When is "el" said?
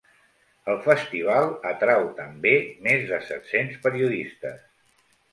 0.71-0.77